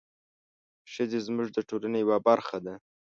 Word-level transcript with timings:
ښځې 0.91 1.19
زموږ 1.27 1.47
د 1.53 1.57
ټولنې 1.69 1.99
یوه 2.03 2.17
برخه 2.27 2.57
ده. 2.65 2.73